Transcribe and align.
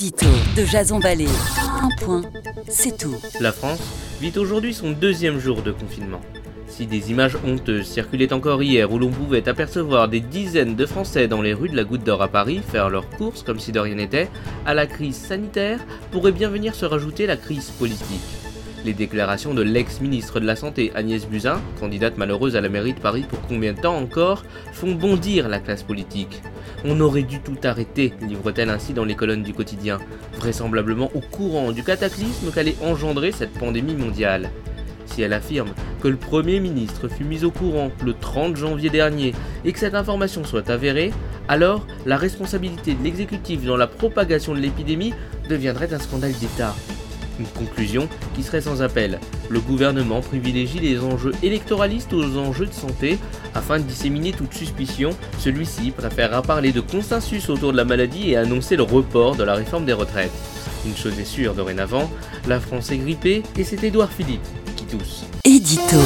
De 0.00 0.64
Jason 0.64 0.98
Vallée. 0.98 1.28
Un 1.82 1.90
point, 2.02 2.22
c'est 2.66 2.96
tout. 2.96 3.14
La 3.38 3.52
France 3.52 3.82
vit 4.18 4.32
aujourd'hui 4.38 4.72
son 4.72 4.92
deuxième 4.92 5.38
jour 5.38 5.60
de 5.60 5.72
confinement. 5.72 6.22
Si 6.68 6.86
des 6.86 7.10
images 7.10 7.36
honteuses 7.46 7.86
circulaient 7.86 8.32
encore 8.32 8.62
hier 8.62 8.90
où 8.90 8.98
l'on 8.98 9.10
pouvait 9.10 9.46
apercevoir 9.46 10.08
des 10.08 10.20
dizaines 10.20 10.74
de 10.74 10.86
Français 10.86 11.28
dans 11.28 11.42
les 11.42 11.52
rues 11.52 11.68
de 11.68 11.76
la 11.76 11.84
Goutte 11.84 12.02
d'Or 12.02 12.22
à 12.22 12.28
Paris 12.28 12.62
faire 12.66 12.88
leurs 12.88 13.10
courses 13.10 13.42
comme 13.42 13.60
si 13.60 13.72
de 13.72 13.80
rien 13.80 13.96
n'était, 13.96 14.30
à 14.64 14.72
la 14.72 14.86
crise 14.86 15.16
sanitaire 15.16 15.80
pourrait 16.10 16.32
bien 16.32 16.48
venir 16.48 16.74
se 16.74 16.86
rajouter 16.86 17.26
la 17.26 17.36
crise 17.36 17.68
politique. 17.68 18.49
Les 18.82 18.94
déclarations 18.94 19.52
de 19.52 19.60
l'ex-ministre 19.60 20.40
de 20.40 20.46
la 20.46 20.56
Santé 20.56 20.90
Agnès 20.94 21.26
Buzyn, 21.26 21.60
candidate 21.78 22.16
malheureuse 22.16 22.56
à 22.56 22.62
la 22.62 22.70
mairie 22.70 22.94
de 22.94 23.00
Paris 23.00 23.26
pour 23.28 23.40
combien 23.42 23.74
de 23.74 23.80
temps 23.80 23.98
encore, 23.98 24.42
font 24.72 24.92
bondir 24.92 25.50
la 25.50 25.58
classe 25.58 25.82
politique. 25.82 26.40
On 26.86 26.98
aurait 27.00 27.24
dû 27.24 27.40
tout 27.40 27.58
arrêter, 27.62 28.14
livre-t-elle 28.22 28.70
ainsi 28.70 28.94
dans 28.94 29.04
les 29.04 29.14
colonnes 29.14 29.42
du 29.42 29.52
quotidien, 29.52 29.98
vraisemblablement 30.38 31.10
au 31.14 31.20
courant 31.20 31.72
du 31.72 31.82
cataclysme 31.82 32.50
qu'allait 32.52 32.76
engendrer 32.82 33.32
cette 33.32 33.52
pandémie 33.52 33.96
mondiale. 33.96 34.50
Si 35.04 35.20
elle 35.20 35.34
affirme 35.34 35.74
que 36.00 36.08
le 36.08 36.16
Premier 36.16 36.58
ministre 36.58 37.08
fut 37.08 37.24
mis 37.24 37.44
au 37.44 37.50
courant 37.50 37.90
le 38.02 38.14
30 38.14 38.56
janvier 38.56 38.88
dernier 38.88 39.34
et 39.66 39.72
que 39.72 39.78
cette 39.78 39.94
information 39.94 40.42
soit 40.42 40.70
avérée, 40.70 41.12
alors 41.48 41.86
la 42.06 42.16
responsabilité 42.16 42.94
de 42.94 43.04
l'exécutif 43.04 43.62
dans 43.62 43.76
la 43.76 43.88
propagation 43.88 44.54
de 44.54 44.60
l'épidémie 44.60 45.12
deviendrait 45.50 45.92
un 45.92 45.98
scandale 45.98 46.32
d'État. 46.40 46.74
Une 47.40 47.46
conclusion 47.46 48.06
qui 48.34 48.42
serait 48.42 48.60
sans 48.60 48.82
appel. 48.82 49.18
Le 49.48 49.60
gouvernement 49.60 50.20
privilégie 50.20 50.78
les 50.78 51.00
enjeux 51.00 51.32
électoralistes 51.42 52.12
aux 52.12 52.36
enjeux 52.36 52.66
de 52.66 52.72
santé. 52.74 53.18
Afin 53.54 53.78
de 53.78 53.84
disséminer 53.84 54.32
toute 54.32 54.52
suspicion, 54.52 55.10
celui-ci 55.38 55.90
préférera 55.90 56.42
parler 56.42 56.70
de 56.70 56.82
consensus 56.82 57.48
autour 57.48 57.72
de 57.72 57.78
la 57.78 57.86
maladie 57.86 58.32
et 58.32 58.36
annoncer 58.36 58.76
le 58.76 58.82
report 58.82 59.36
de 59.36 59.44
la 59.44 59.54
réforme 59.54 59.86
des 59.86 59.94
retraites. 59.94 60.30
Une 60.84 60.94
chose 60.94 61.18
est 61.18 61.24
sûre 61.24 61.54
dorénavant, 61.54 62.10
la 62.46 62.60
France 62.60 62.90
est 62.90 62.98
grippée 62.98 63.42
et 63.56 63.64
c'est 63.64 63.82
Édouard 63.82 64.12
Philippe 64.12 64.44
qui 64.76 64.84
tousse. 64.84 65.24
Édito. 65.42 65.96